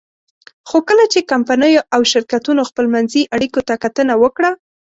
خو 0.67 0.77
کله 0.87 1.03
چې 1.13 1.27
کمپنیو 1.31 1.87
او 1.95 2.01
شرکتونو 2.11 2.61
خپلمنځي 2.69 3.21
اړیکو 3.35 3.59
ته 3.67 3.73
کتنه 3.83 4.13
وکړه. 4.23 4.51